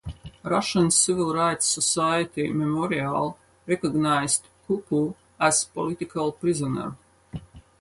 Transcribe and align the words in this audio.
Russian 0.41 0.89
civil 0.89 1.31
rights 1.31 1.67
society 1.67 2.47
Memorial 2.49 3.37
recognized 3.67 4.47
Kuku 4.67 5.13
as 5.39 5.63
political 5.65 6.31
prisoner. 6.31 6.97